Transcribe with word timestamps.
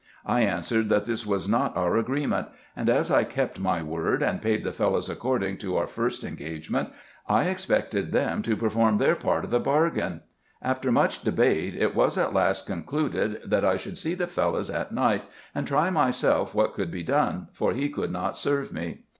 I 0.25 0.41
answered, 0.41 0.89
that 0.89 1.05
this 1.05 1.27
was 1.27 1.47
not 1.47 1.77
our 1.77 1.95
agreement; 1.95 2.47
and, 2.75 2.89
as 2.89 3.11
I 3.11 3.23
kept 3.23 3.59
my 3.59 3.83
word, 3.83 4.23
and 4.23 4.41
paid 4.41 4.63
the 4.63 4.71
Fellahs 4.73 5.11
according 5.11 5.59
to 5.59 5.77
our 5.77 5.85
first 5.85 6.23
engagement, 6.23 6.89
I 7.29 7.43
expected 7.43 8.11
them 8.11 8.41
to 8.41 8.57
perform 8.57 8.97
their 8.97 9.13
part 9.13 9.45
of 9.45 9.51
the 9.51 9.59
bargain. 9.59 10.21
After 10.59 10.91
much 10.91 11.23
96 11.23 11.23
RESEARCHES 11.23 11.43
AND 11.43 11.53
OPERATIONS 11.53 11.75
debate, 11.75 11.81
it 11.83 11.95
Avas 11.95 12.17
at 12.27 12.33
last 12.33 12.65
concluded, 12.65 13.41
that 13.45 13.63
I 13.65 13.77
should 13.77 13.97
see 13.99 14.15
the 14.15 14.25
Fellahs 14.25 14.73
at 14.73 14.91
night, 14.91 15.23
and 15.53 15.67
try 15.67 15.91
myself 15.91 16.55
what 16.55 16.73
could 16.73 16.89
be 16.89 17.03
done, 17.03 17.49
for 17.53 17.73
he 17.73 17.87
could 17.87 18.11
not 18.11 18.35
serve 18.35 18.73
me. 18.73 19.01